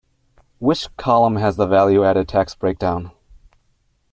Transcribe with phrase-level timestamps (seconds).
[0.57, 3.11] Which column has the value-added tax breakdown?